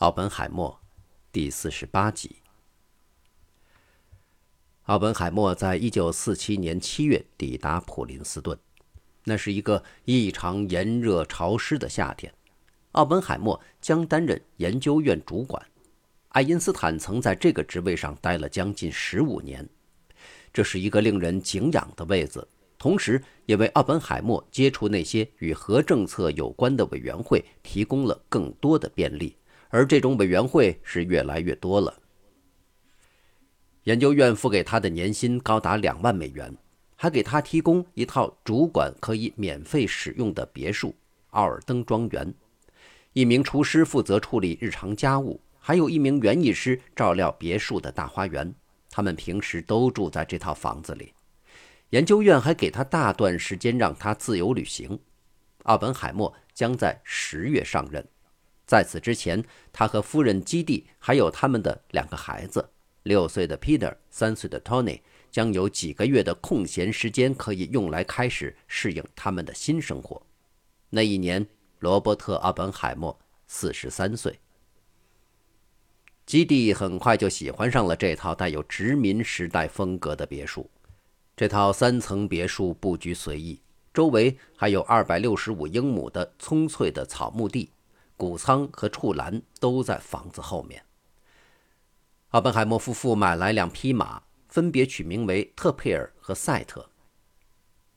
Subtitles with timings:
[0.00, 0.80] 奥本海默，
[1.30, 2.36] 第四十八集。
[4.84, 8.58] 奥本海默在一九四七年七月抵达普林斯顿，
[9.24, 12.32] 那是一个异常炎热潮湿的夏天。
[12.92, 15.62] 奥本海默将担任研究院主管。
[16.30, 19.68] 爱因斯坦曾在这个职位上待了将近十五年，
[20.50, 22.48] 这是一个令人敬仰的位子，
[22.78, 29.36] 同时也为奥本海默接触那些与核政策有关的委员会提供了更多的便利。
[29.70, 31.96] 而这种委员会是越来越多了。
[33.84, 36.54] 研究院付给他的年薪高达两万美元，
[36.96, 40.94] 还给他提供一套主管可以免费使用的别墅——
[41.30, 42.34] 奥尔登庄园。
[43.14, 48.54] 一名厨师负责处理日常家务，还有一名园艺师照料别墅的大花园。
[48.90, 51.14] 他们平时都住在这套房子里。
[51.90, 54.98] 研究院还给他大段时间让他自由旅行。
[55.64, 58.06] 奥本海默将在十月上任。
[58.70, 62.70] 在此之前，他和夫人基蒂还有他们的两个孩子，
[63.02, 70.22] 六岁的 Peter，三岁的 Tony，将有几个月的空闲时间可以用来开始适应他们的新生活。
[70.88, 71.44] 那一年，
[71.80, 74.38] 罗伯特·奥本海默四十三岁。
[76.24, 80.70] 基蒂很快就喜欢上了这套带有殖民时代风格的别墅。
[81.36, 83.60] 这套三层别墅布局随意，
[83.92, 87.72] 周围还有二百六十五英亩的葱翠的草木地。
[88.20, 90.84] 谷仓和畜栏都在房子后面。
[92.32, 96.90] 奥本海默夫妇买来两匹马，分别取名为特佩尔和赛特。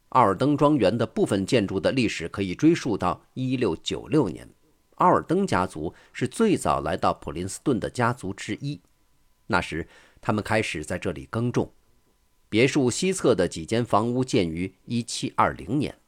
[0.09, 4.49] 奥尔登庄园的部分建筑的历史可以追溯到1696年。
[4.95, 8.79] 奥尔登家族是最早来到普林斯顿的家族之一，
[9.47, 9.85] 那时
[10.21, 11.69] 他们开始在这里耕种。
[12.47, 15.99] 别墅西侧的几间房屋建于1720年，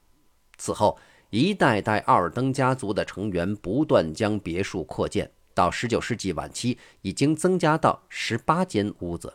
[0.56, 0.98] 此后。
[1.30, 9.34] 一代代奥尔登家族的成员不断将别墅扩建，到19世纪晚期已经增加到18间屋子。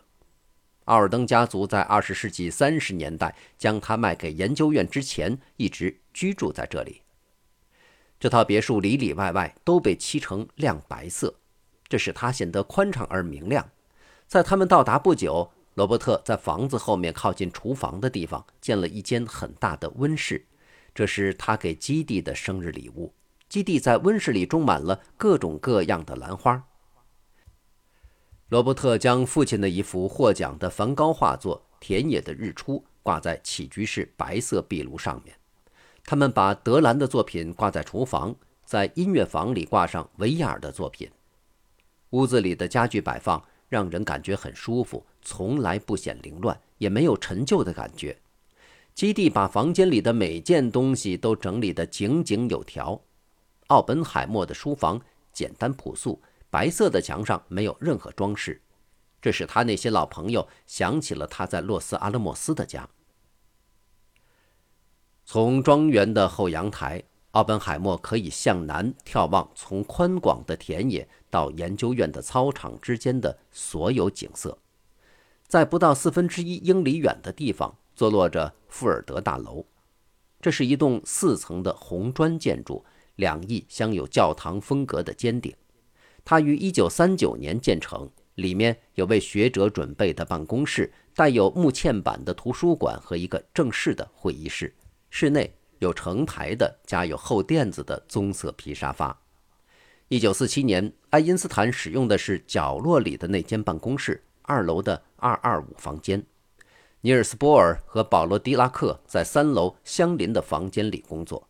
[0.85, 7.01] 奥尔登家族在20世纪30年代将它卖给研究院之前，一直居住在这里。
[8.19, 11.35] 这套别墅里里外外都被漆成亮白色，
[11.87, 13.69] 这使它显得宽敞而明亮。
[14.27, 20.45] 在他们到达不久，罗伯特在房子后面靠近厨房的地方建了一间很大的温室。
[20.93, 23.13] 这是他给基地的生日礼物。
[23.49, 26.67] 基地在温室里种满了各种各样的兰花。
[28.47, 35.35] 罗伯特将父亲的一幅获奖的梵高画作《田野的日出》挂在起居室白色壁炉上面。
[36.05, 38.35] 他们把德兰的作品挂在厨房，
[38.65, 41.09] 在音乐房里挂上维亚尔的作品。
[42.11, 48.17] 屋子里的家具摆放让人感觉很舒服，从来不显凌乱，也没有陈旧的感觉。
[48.93, 53.01] 基地把房间里的每件东西都整理得井井有条。
[53.67, 58.61] 奥本海默的书房简单朴素，白色的墙上没有任何装饰，
[59.21, 62.87] 这使他那些老朋友想起了他在洛斯阿拉莫斯的家。
[65.23, 67.01] 从庄园的后阳台，
[67.31, 74.57] 奥本海默可以向南眺望从宽广的田野到研究院的操场之间的所有景色。
[75.47, 77.77] 在不到四分之一英里远的地方。
[78.01, 79.63] 坐落着富尔德大楼，
[80.41, 82.83] 这是一栋四层的红砖建筑，
[83.17, 85.53] 两翼镶有教堂风格的尖顶。
[86.25, 94.73] 它于1939年建成，里面有为学者准备的办公室，带有木嵌板的图书馆和一个正式的会议室。
[95.11, 99.15] 室内有成排的加有厚垫子的棕色皮沙发。
[100.09, 106.25] 1947年，爱因斯坦使用的是角落里的那间办公室，二楼的225房间。
[107.03, 111.47] 尼尔斯·波尔和保罗·迪拉克在三楼相邻的房间里工作。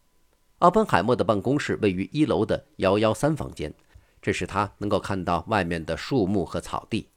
[0.59, 3.73] 奥本海默的办公室位于一楼的幺幺三房间，
[4.21, 7.09] 这使他能够看到外面的树木和草地。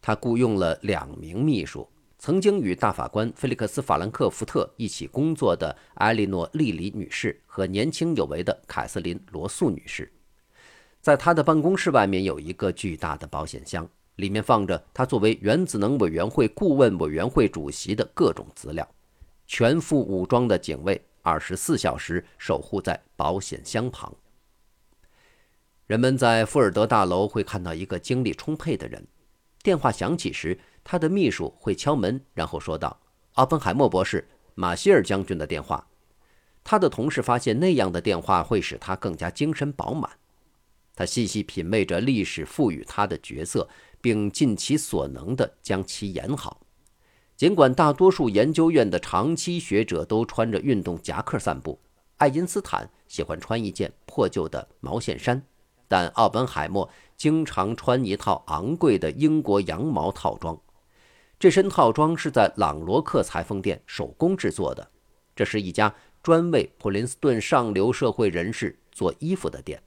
[0.00, 1.88] 他雇佣了两名秘书：
[2.20, 10.12] 曾经与大法官菲利克斯·法兰克福特一起工作的埃莉诺·莉里女士和年轻有为的凯瑟琳·罗素女士。
[11.00, 13.88] 在他的办公室外面有一个巨大的保险箱。
[14.20, 18.88] 里面放着他作为原子能委员会顾问委员会主席的各种资料，
[19.46, 24.14] 全副武装的警卫二十四小时守护在保险箱旁。
[25.86, 29.04] 人们在富尔德大楼会看到一个精力充沛的人。
[29.62, 33.00] 电话响起时，他的秘书会敲门，然后说道
[33.34, 35.84] ：“奥本海默博士，马歇尔将军的电话。”
[36.62, 40.10] 他的同事发现那样的电话会使他更加精神饱满。
[40.94, 43.68] 他细细品味着历史赋予他的角色。
[44.00, 46.60] 并尽其所能地将其演好。
[47.36, 51.78] 尽管大多数研究院的长期学者都穿着运动夹克散步，
[52.18, 55.42] 爱因斯坦喜欢穿一件破旧的毛线衫。
[55.88, 60.56] 但奥本海默经常穿一套昂贵的英国羊毛套装。
[61.38, 64.88] 这身套装是在朗罗克裁缝店手工制作的，
[65.34, 65.92] 这是一家
[66.22, 69.82] 专为普林斯顿上流社会人士做衣服的店。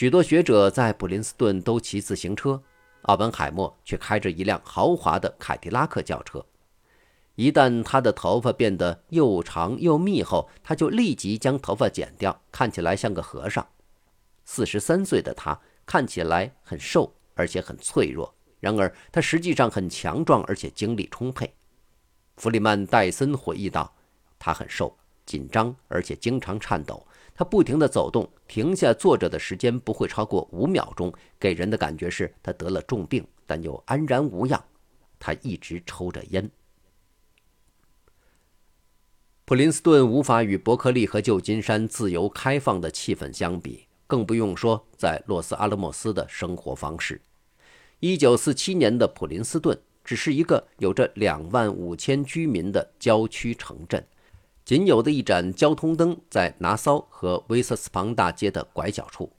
[0.00, 2.62] 许多学者在普林斯顿都骑自行车，
[3.02, 6.42] 奥本海默却开着一辆豪华的凯迪拉克轿车。
[7.34, 13.68] 一旦他的头发变得又长又密后，他就立即将头发剪掉，看起来像个和尚。
[14.46, 18.34] 四十三岁的他看起来很瘦，而且很脆弱。
[18.58, 21.52] 然而，他实际上很强壮，而且精力充沛。
[22.38, 23.94] 弗里曼·戴森回忆道
[24.40, 27.06] ：“他很瘦、紧张，而且经常颤抖。
[27.40, 34.62] 他不停地走动，停下坐着的时间不会超过五秒钟，给人的感觉是他得了重病，但又安然无恙。
[35.18, 36.50] 他一直抽着烟。”
[39.46, 43.86] 普林斯顿无法与伯克利和旧金山自由开放的气氛相比。
[44.06, 47.22] 更不用说在洛斯阿拉莫斯的生活方式。
[48.00, 54.06] 一九四七年的普林斯顿只是一个有着两万五千居民的郊区城镇，
[54.64, 59.32] 仅有的一盏交通灯在拿骚和威瑟斯庞大街的拐角处。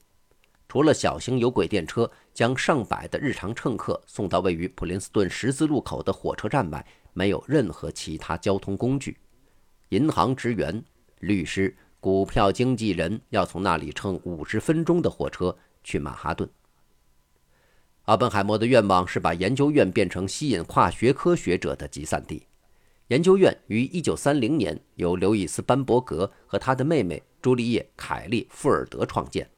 [0.68, 9.18] 除了小型有轨电车将上百的日常乘客送到位于普林斯顿十字路口的火车站外，没有任何其他交通工具。
[9.90, 10.82] 银行职员、
[11.20, 11.76] 律师。
[12.00, 16.50] 股票经纪人要从那里乘五十分钟的火车去曼哈顿。
[18.06, 22.44] 奥本海默的愿望是把研究院变成吸引跨学科学者的集散地。
[23.12, 29.50] 研究院于1930年由刘易斯·班伯格和他的妹妹朱丽叶·凯利·富尔德创建，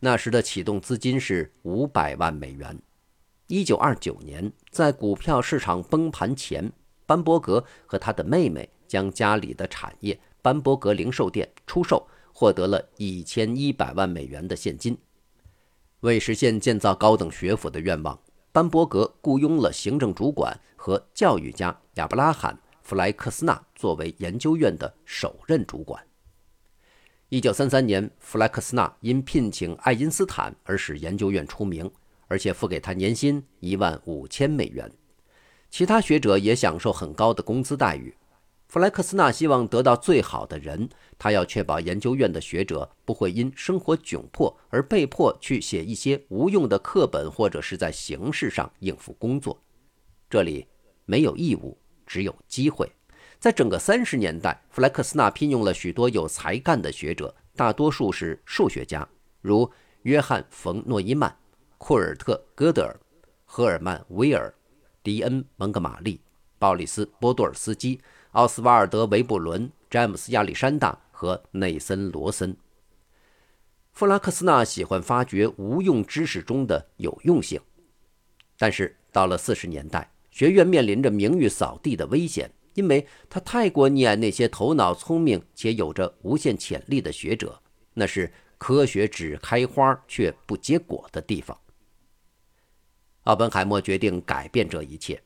[0.00, 2.78] 那时的启动资金是五百万美元。
[3.48, 6.70] 1929年，在股票市场崩盘前，
[7.06, 10.20] 班伯格和他的妹妹将家里的产业。
[10.42, 14.94] 班伯格零售店出售，获得了一千一百万美元的现金。
[16.00, 18.20] 为实现建造高等学府的愿望，
[18.52, 22.54] 班伯格雇佣了行政主管和教育家亚伯拉罕·
[22.88, 26.02] 弗莱克斯纳作为研究院的首任主管。
[27.28, 31.90] 一九三三年，弗莱克斯纳因聘请爱因斯坦而使研究院出名，
[32.28, 34.90] 而且付给他年薪一万五千美元。
[35.68, 38.16] 其他学者也享受很高的工资待遇。
[38.68, 40.88] 弗莱克斯纳希望得到最好的人，
[41.18, 49.60] 他要确保研究院的学者不会因生活窘迫而被迫去写一些无用的课本，或者是在形式上应付工作。
[50.30, 50.66] 这里
[51.04, 51.76] 没有义务，
[52.08, 52.90] 只有机会。
[53.38, 59.08] 在整个三十年代，弗莱克斯纳聘用了许多有才干的学者，大多数是数学家，
[59.40, 59.70] 如
[60.02, 61.36] 约翰·冯·诺依曼、
[61.78, 62.98] 库尔特·戈德尔、
[63.44, 64.52] 赫尔曼·威尔、
[65.04, 66.20] 迪恩·蒙哥马利、
[66.58, 68.00] 鲍里斯·波多尔斯基。
[68.32, 72.54] 奥斯瓦尔德·维布伦、詹姆斯·亚历山大和内森·罗森。
[73.92, 77.60] 弗拉克斯纳喜欢发掘无用知识中的有用性，
[78.58, 87.60] 但是到了四十年代，学院面临着名誉扫地的危险，因为他太过溺爱那些头脑聪明且有着无限潜力的学者，
[87.94, 91.58] 那是科学只开花却不结果的地方。
[93.24, 95.20] 奥本海默决定改变这一切。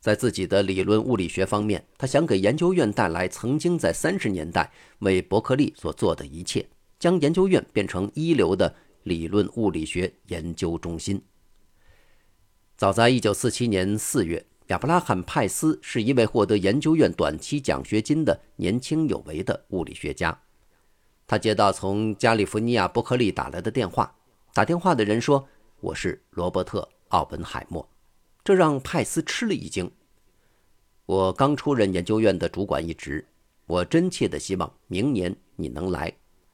[0.00, 4.70] 在自己的理论物理学方面，他想给研究院带来曾经在三十年代
[5.00, 6.64] 为伯克利所做的一切，
[7.00, 8.72] 将研究院变成一流的
[9.02, 11.20] 理论物理学研究中心。
[12.78, 20.40] 早在1947年4月，亚伯拉罕·派斯是一位获得研究院短期奖学金的年轻有为的物理学家。
[21.26, 24.14] 他接到从加利福尼亚伯克利打来的电话，
[24.54, 25.44] 打电话的人说
[25.82, 27.84] ：“我是罗伯特·奥本海默。”
[28.44, 29.90] 这让派斯吃了一惊。
[31.04, 33.26] 我刚出任研究院的主管一职，
[33.66, 36.12] 我真切的希望明年你能来，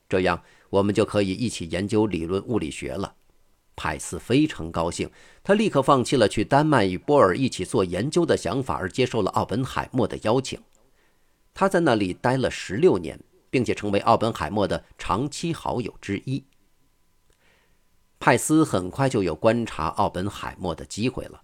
[0.08, 3.14] 这样我们就可以一起研究理论物理学了。
[3.76, 5.10] 派斯非常高兴，
[5.42, 10.60] 他立刻放弃了去丹麦与波尔一起做研究的想法，而接受了奥本海默的邀请。
[11.52, 13.18] 他在那里待了十六年，
[13.50, 16.44] 并且成为奥本海默的长期好友之一。
[18.18, 21.42] 派斯很快就有观察奥本海默的机会了。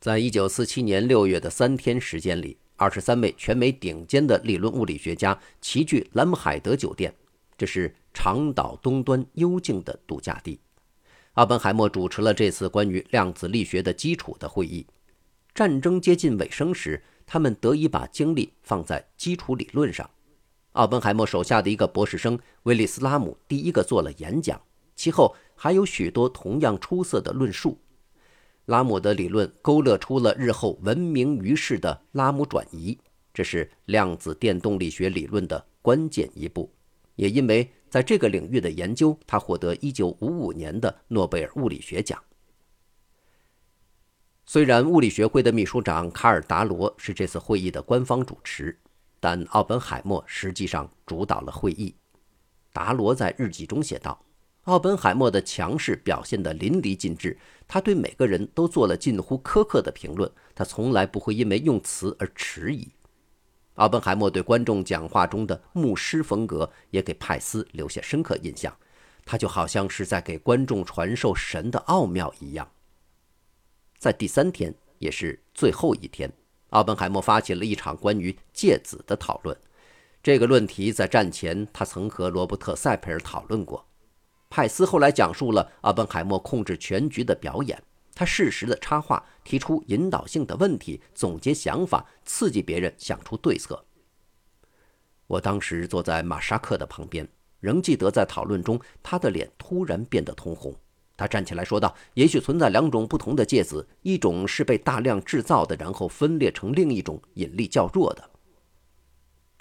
[0.00, 7.12] 在一九四七年六月的三天时间里，二十三位全美顶尖的理论物理学家齐聚兰姆海德酒店，
[7.56, 10.60] 这是长岛东端幽静的度假地。
[11.38, 14.84] 奥本海默主持了这次关于量子力学的基础的会议。
[15.54, 20.10] 战争接近尾声时，他们得以把精力放在基础理论上。
[20.72, 24.60] 奥本海默手下的一个博士生威利斯拉姆第一个做了演讲，
[24.96, 27.78] 其后还有许多同样出色的论述。
[28.64, 32.98] 拉姆的理论勾勒出了日后闻名于世的拉姆转移，
[33.32, 36.68] 这是量子电动力学理论的关键一步。
[37.14, 42.22] 也因为在这个领域的研究，他获得1955年的诺贝尔物理学奖。
[44.44, 48.78] 虽然物理学会的秘书长卡尔·达罗是这次会议的官方主持，
[49.20, 51.94] 但奥本海默实际上主导了会议。
[52.72, 54.24] 达罗在日记中写道
[54.64, 62.88] ：“奥本海默的强势表现得淋漓尽致，他对每个人都做了近乎苛刻的评论，他从来不会因为用词而迟疑。”
[63.78, 68.76] 奥本海默对观众讲话中的牧师风格也给派斯留下深刻印象，
[69.24, 72.68] 他就好像是在给观众传授神的奥妙一样。
[73.96, 76.32] 在第三天，也是最后一天，
[76.70, 79.56] 奥本海默发起了一场关于芥子的讨论。
[80.24, 83.86] 这个论题在战前他曾和罗伯特·塞佩尔讨论过。
[84.50, 87.80] 派斯后来讲述了奥本海默控制全局的表演，
[88.18, 93.84] 他适时的插话，提出引导性的问题，总结想法，刺激别人想出对策。
[95.28, 97.28] 我当时坐在马沙克的旁边，
[97.60, 100.74] 仍记得在讨论中，他的脸突然变得通红。
[101.16, 108.30] 他站起来说道：“也许存在两种不同的介子，一种是被大量制造的，然后分裂成另一种引力较弱的。”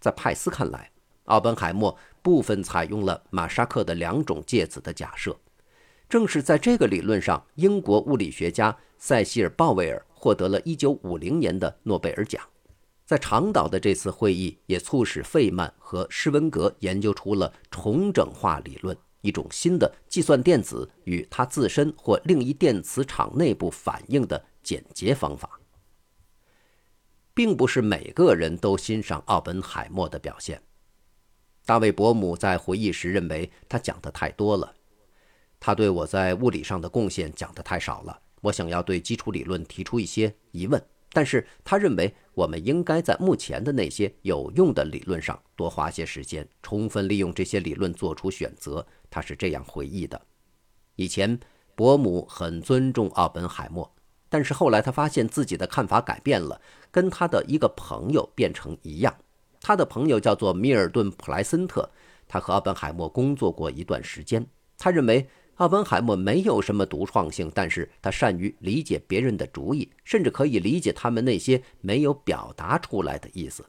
[0.01, 0.89] 在派斯看来，
[1.25, 5.37] 奥本海默部分采用了马沙克的两种介子的假设。
[6.09, 12.41] 正是在这个理论上，英国物理学家塞西尔·鲍威尔获得了一九五零年的诺贝尔奖。
[13.05, 18.97] 在长岛的这次会议也促使费曼和施温格研究出了重整化理论。
[19.21, 25.59] 一种新的计算电子与它自身或另一电磁场内部反应的简洁方法，
[27.33, 30.61] 并不是每个人都欣赏奥本海默的表现。
[31.65, 34.73] 大卫·伯姆在回忆时认为他讲的太多了，
[35.59, 38.19] 他对我在物理上的贡献讲的太少了。
[38.41, 40.81] 我想要对基础理论提出一些疑问。
[41.13, 48.85] 但是他认为，我们应该在目前的那些有用的理论上多花些时间，充分利用这些理论做出选择。
[49.09, 50.21] 他是这样回忆的：
[50.95, 51.39] 以前
[51.75, 53.89] 伯姆很尊重奥本海默，
[54.29, 56.61] 但是后来他发现自己的看法改变了，
[56.91, 59.15] 跟他的一个朋友变成一样。
[59.61, 61.89] 他的朋友叫做米尔顿·普莱森特，
[62.27, 64.45] 他和奥本海默工作过一段时间。
[64.77, 65.27] 他认为。
[65.57, 73.65] 奥本海默没有什么独创性，但是他善于理解别人的主意，甚至可以理解他们那些没有表达出来的意思。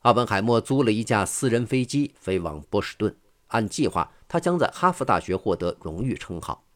[0.00, 6.66] 奥本海默租了一架私人飞机飞往波士顿，按计划，他将在哈佛大学获得荣誉称号。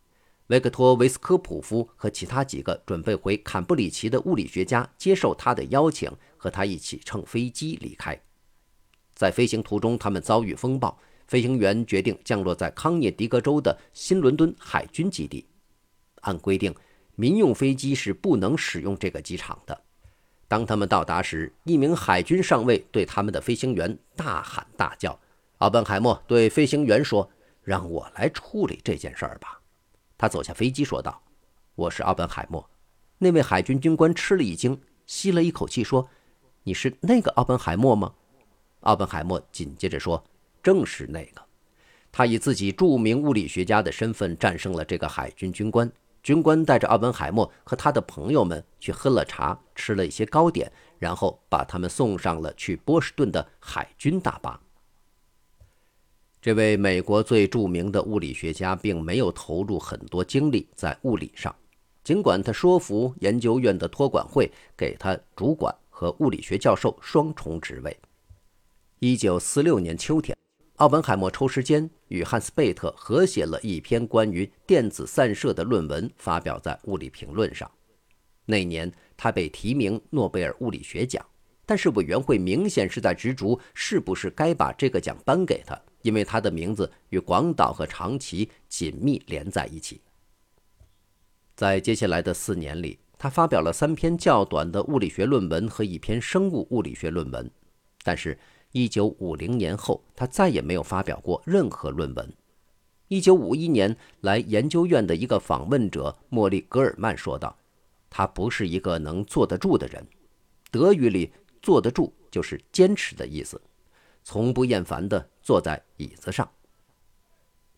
[0.47, 8.19] 维克托·维斯科普夫和其他几个准备回坎布里奇的物理学家接受他的邀请，和他一起乘飞机离开。
[9.15, 10.99] 在飞行途中，他们遭遇风暴。
[11.29, 15.47] 飞行员决定降落在康涅狄格州的新伦敦海军基地。
[16.23, 16.75] 按规定，
[17.15, 19.79] 民用飞机是不能使用这个机场的。
[20.49, 25.17] 当他们到达时，一名海军上尉对他们的飞行员大喊大叫。
[25.59, 27.31] 奥本海默对飞行员说
[27.63, 29.61] ：“让我来处理这件事儿吧。”
[30.17, 31.23] 他走下飞机说道
[31.77, 32.69] ：“我是奥本海默。”
[33.19, 36.09] 那位海军军官吃了一惊，吸了一口气说
[36.65, 38.15] ：“你是那个奥本海默吗？”
[38.81, 40.25] 奥本海默紧接着说。
[40.69, 41.41] 正是那个，
[42.13, 45.91] 他以自己著名物理学家的身份战胜了这个海军军官。
[46.23, 54.61] 军官带着奥本海默和他的朋友们去喝了茶，吃了一些糕点，然后把他们送上了去波士顿的海军大巴。
[56.43, 61.57] 这位美国最著名的物理学家并没有投入很多精力在物理上，
[62.05, 67.99] 尽管他说服研究院的托管会给他主管和物理学教授双重职位。
[68.99, 70.37] 一九四六年秋天。
[70.79, 77.69] 奥本海默抽时间与汉斯·贝特合写了一篇关于电子散射的论文，发表在《物理评论》上。
[78.45, 81.25] 那年他被提名诺贝尔物理学奖，
[81.67, 90.01] 但是委员会明显是在执着是不是该把这个奖颁给他，因为他的名字与广岛和长崎紧密连在一起。
[91.57, 97.51] 在接下来的四年里，他发表了三篇较短的物理学论文和一篇生物物理学论文，
[98.05, 98.39] 但是。
[98.73, 102.33] 一九五零年后，他再也没有发表过任何论文。
[103.09, 107.57] 一九五一年来研究院的一个访问者莫利格尔曼说道
[108.11, 110.07] ：“他不是一个能坐得住的人。
[110.71, 111.33] 德语里
[111.63, 113.59] ‘坐得住’就是坚持的意思，
[114.23, 116.47] 从不厌烦地坐在椅子上。”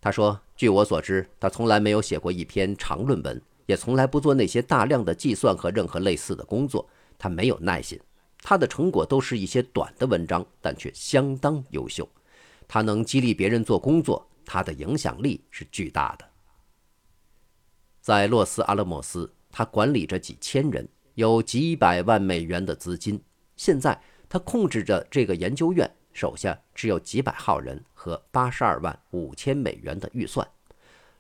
[0.03, 6.89] 他说：“据我所知，他从来没有写过一篇长论文，也从来不做那些大量的计算和任何类似的工作。
[7.17, 8.01] 他没有耐心。”
[8.43, 12.09] 他的成果都是一些短的文章，但却相当优秀。
[12.67, 16.25] 他能激励别人做工作，他的影响力是巨大的。
[18.01, 23.23] 在洛斯阿拉莫斯，他管理着几千人，有几百万美元的资金。
[23.57, 30.49] 现在他控制着这个研究院，手下只有几百号人和八十二万五千美元的预算。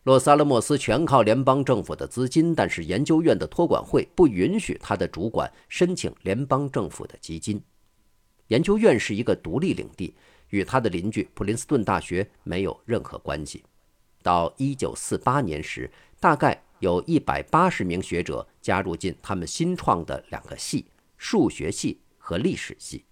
[0.04, 7.62] 洛斯阿拉莫斯全靠联邦政府的资金，但是研究院的托管会不允许他的主管申请联邦政府的基金。
[8.46, 10.14] 研究院是一个独立领地，
[10.48, 13.62] 与他的邻居普林斯顿大学没有任何关系。
[14.22, 20.86] 到1948年时，大概有一百八十名学者加入进他们新创的两个系——
[21.18, 23.04] 数学系和历史系。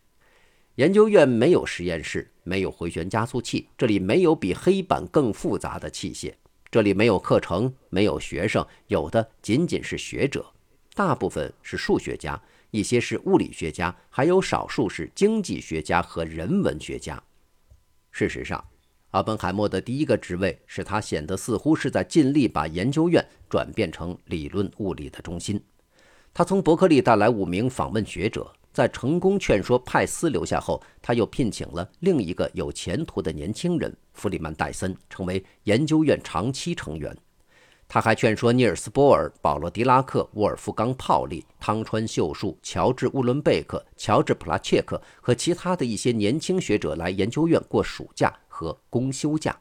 [0.77, 6.33] 研究院没有实验室，没有回旋加速器，这里没有比黑板更复杂的器械。
[6.71, 10.45] 这里没有课程，没有学生，有的仅仅是学者，
[10.95, 12.39] 大部分是数学家，
[12.71, 17.23] 一些是物理学家，还有少数是经济学家和人文学家。
[18.11, 18.63] 事实上，
[19.13, 25.59] 阿本海默的第一个职位使他显得似乎是在尽力把研究院转变成理论物理的中心。
[26.35, 28.53] 他从伯克利带来五名访问学者。
[28.73, 37.17] 在成功劝说派斯留下后，他又聘请了另一个有前途的年轻人弗里曼·戴森成为研究院长期成员。
[37.91, 49.59] 他还劝说尼尔斯·波尔、保罗·狄拉克、沃尔夫冈·泡利、汤川秀树、乔治·乌伦贝克、乔治·普拉切克和其他的一些年轻学者来研究院过暑假和公休假。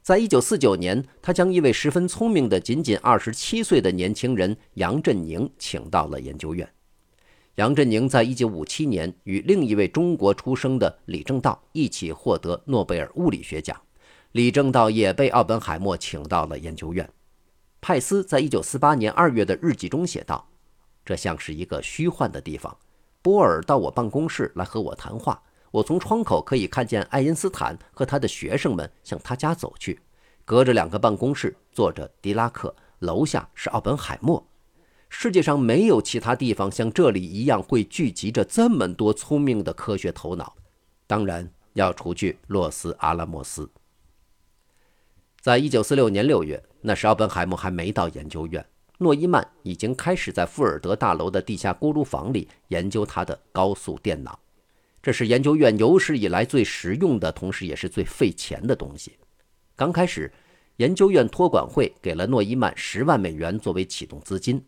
[0.00, 6.66] 在一九四九年，他将一位十分聪明的、仅仅二十七岁的年轻人杨振宁请到了研究院。
[7.60, 13.78] 杨振宁在1957年与另一位中国出生的李政道一起获得诺贝尔物理学奖，
[14.32, 17.06] 李政道也被奥本海默请到了研究院。
[17.82, 20.48] 派斯在1948年2月的日记中写道
[21.04, 22.74] ：“这像是一个虚幻的地方。
[23.20, 30.00] 波尔到我办公室来和我谈话，我从窗口可以看见爱因斯坦和他的学生们向他家走去。
[30.46, 34.42] 隔着两个办公室坐着狄拉克，楼下是奥本海默。”
[35.12, 40.56] 世界上没有其他地方像这里一样会聚集着这么多聪明的科学头脑，
[41.06, 43.68] 当然要除去洛斯阿拉莫斯。
[45.40, 48.64] 在一九四六年六月，那时奥本海默还没到研究院，
[48.98, 54.38] 诺伊曼已经开始在富尔德大楼的地下锅炉房里研究他的高速电脑。
[55.02, 59.16] 这是研究院有史以来最实用的，同时也是最费钱的东西。
[59.74, 60.32] 刚开始，
[60.76, 64.62] 研究院托管会给了诺伊曼十万美元作为启动资金。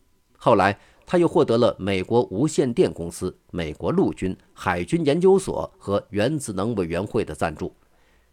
[0.45, 0.77] 后来，
[1.07, 7.73] 他又获得了美国无线电公司、美国陆军、海军研究所和原子能委员会的赞助，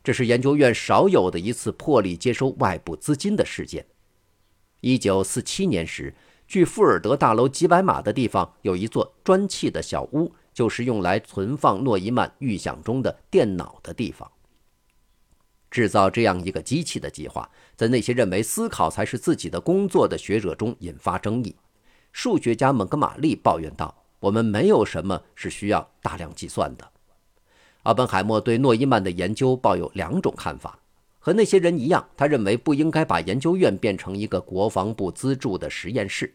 [0.03, 3.85] 这是研究院少有的一次破例接收外部资金的事件。
[4.81, 6.15] 一九四七年时，
[6.47, 14.31] 距富尔德大楼几百码的地方有一座砖砌的小屋，就是用来存放诺伊曼预想中的电脑的地方。
[15.69, 21.55] 制造这样一个机器的计划，在那些认为思考才是自己的工作的学者中引发争议。
[22.11, 26.89] 数学家蒙哥马利抱怨道：“我们没有什么是需要大量计算的。”
[27.83, 30.77] 奥本海默对诺伊曼的研究抱有两种看法。
[31.21, 36.33] 和那些人一样，他认为不应该把研究院变成一个国防部资助的实验室。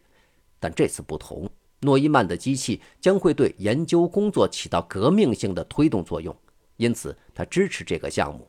[0.60, 1.48] 但这次不同，
[1.80, 6.36] 诺伊曼的机器将会对研究工作起到革命性的推动作用，
[6.76, 8.46] 因此他支持这个项目。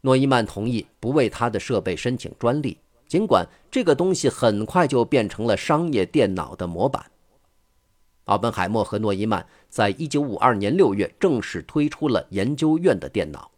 [0.00, 2.78] 诺伊曼同意不为他的设备申请专利。
[3.08, 7.10] 尽管这个东西很快就变成了商业电脑的模板，
[8.24, 13.50] 奥本海默和诺伊曼在1952年6月正式推出了研究院的电脑。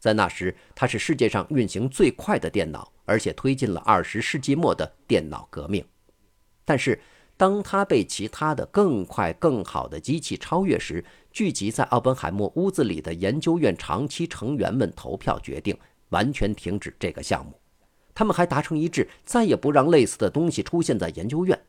[0.00, 5.84] 在那时，它是世界上运行最快的电脑，而且推进了20世纪末的电脑革命。
[6.64, 6.98] 但是，
[7.36, 15.76] 当它被其他的更快、更好的机器超越时，聚集在奥本海默屋子里的研究院长期成员们投票决定
[16.08, 17.52] 完全停止这个项目。
[18.14, 21.60] 他们还达成一致，再也不让类似的东西出现在研究院。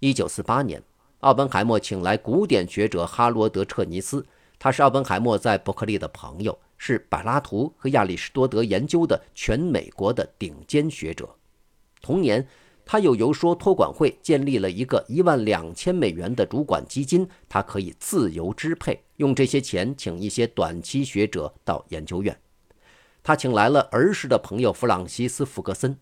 [0.00, 0.82] 一九四八年，
[1.20, 4.26] 奥本海默请来古典学者哈罗德·彻尼斯，
[4.58, 11.28] 他是奥本海默在伯克利的朋友，是柏拉图和亚里士多德研究的全美国的顶尖学者。
[12.00, 12.46] 同年，
[12.84, 22.36] 他又游说托管会建立了一个一万两千美元的主管基金，他可以自由支配，用这些钱请一些短期学者到研究院。
[23.24, 25.96] 他请来了儿时的朋友弗朗西斯·福格森，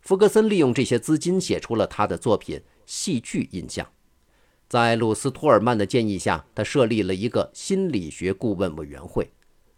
[0.00, 3.86] 福格森利用这些资金写出了他的作品《戏剧印象》。
[4.68, 9.30] 在鲁斯·托尔曼的建议下，他设立了一个心理学顾问委员会。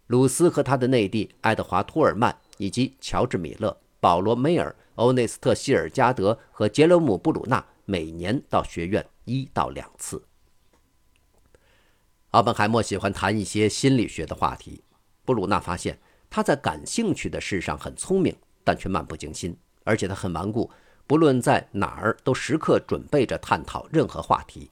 [0.07, 10.21] 鲁斯和他的内弟爱德华·托尔曼以及乔治·米勒、保罗·梅尔、欧内斯特·希尔加德和杰罗姆·布鲁纳每年到学院一到两次。
[12.31, 14.83] 奥本海默喜欢谈一些心理学的话题。
[15.23, 15.97] 布鲁纳发现。
[16.31, 20.71] 他在感兴趣的事上很聪明，但却漫不经心，而且他很顽固，
[21.05, 24.71] 不论在哪儿都时刻准备着探讨任何话题。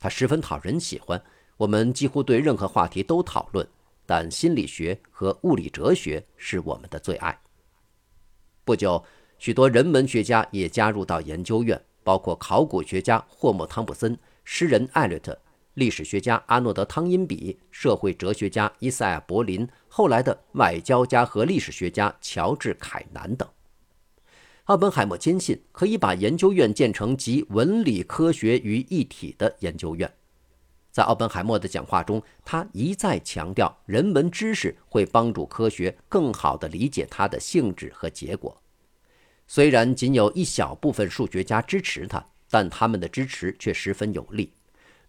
[0.00, 1.22] 他十分讨人喜欢，
[1.58, 3.68] 我们几乎对任何话题都讨论。
[4.06, 7.38] 但心理学和物理哲学是我们的最爱。
[8.64, 9.02] 不久，
[9.38, 15.38] 许多人文学家也加入到研究院，包括考古学家霍默·汤普森、诗人艾略特、
[15.74, 23.48] 历史学家阿诺德·汤因比、社会哲学家伊赛尔·柏林，后来的外交家和历史学家乔治·凯南等。
[24.64, 30.10] 奥本海默坚信可以把研究院建成集文理科学于一体的研究院。
[30.90, 38.56] 在奥本海默的讲话中，他一再强调，人文知识会帮助科学更好地理解它的性质和结果。
[39.48, 44.52] 虽然仅有一小部分数学家支持他，但他们的支持却十分有力。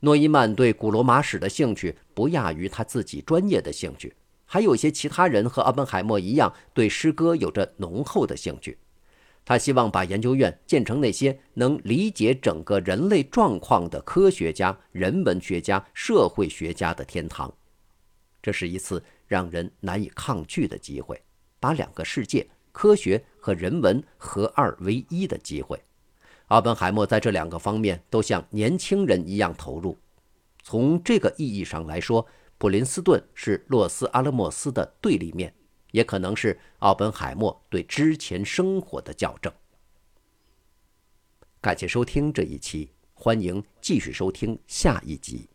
[0.01, 8.77] 诺伊曼对古罗马史的兴趣不亚于他自己专业的兴趣，还有些其他人和奥本海默一样，对诗歌有着浓厚的兴趣。
[9.43, 17.53] 他希望把研究院建成那些能理解整个人类状况的科学家、人文学家、社会学家的天堂。
[18.41, 21.21] 这是一次让人难以抗拒的机会，
[21.59, 25.79] 把两个世界——科学和人文合二为一的机会。
[26.47, 29.97] 奥本海默在这两个方面都像年轻人一样投入。
[30.63, 32.25] 从这个意义上来说，
[32.57, 35.53] 普林斯顿是洛斯阿拉莫斯的对立面。
[35.91, 39.49] 也可能是奥本海默对之前生活的校正。
[41.61, 45.54] 感谢收听这一期，欢迎继续收听下一集。